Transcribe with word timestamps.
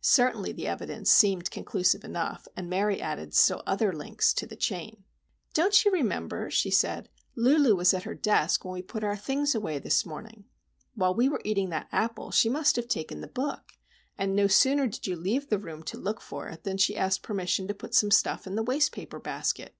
Certainly 0.00 0.50
the 0.54 0.66
evidence 0.66 1.12
seemed 1.12 1.52
conclusive 1.52 2.02
enough, 2.02 2.48
and 2.56 2.68
Mary 2.68 3.00
added 3.00 3.32
still 3.34 3.62
other 3.68 3.92
links 3.92 4.34
to 4.34 4.44
the 4.44 4.56
chain. 4.56 5.04
"Don't 5.54 5.84
you 5.84 5.92
remember?" 5.92 6.50
she 6.50 6.72
said. 6.72 7.08
"Lulu 7.36 7.76
was 7.76 7.94
at 7.94 8.02
her 8.02 8.16
desk 8.16 8.64
when 8.64 8.72
we 8.74 8.82
put 8.82 9.04
our 9.04 9.16
things 9.16 9.54
away 9.54 9.78
this 9.78 10.04
morning. 10.04 10.42
While 10.96 11.14
we 11.14 11.28
were 11.28 11.40
eating 11.44 11.70
that 11.70 11.86
apple, 11.92 12.32
she 12.32 12.48
must 12.48 12.74
have 12.74 12.88
taken 12.88 13.20
the 13.20 13.28
book; 13.28 13.74
and 14.18 14.34
no 14.34 14.48
sooner 14.48 14.88
did 14.88 15.06
you 15.06 15.14
leave 15.14 15.50
the 15.50 15.60
room 15.60 15.84
to 15.84 15.96
look 15.98 16.20
for 16.20 16.48
it, 16.48 16.64
than 16.64 16.76
she 16.76 16.96
asked 16.96 17.22
permission 17.22 17.68
to 17.68 17.72
put 17.74 17.94
some 17.94 18.10
stuff 18.10 18.48
in 18.48 18.56
the 18.56 18.64
wastepaper 18.64 19.20
basket. 19.20 19.76